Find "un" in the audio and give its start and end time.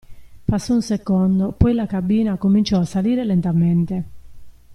0.73-0.81